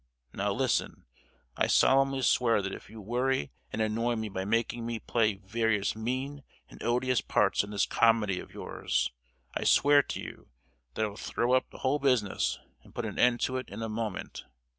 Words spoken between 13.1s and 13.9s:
end to it in a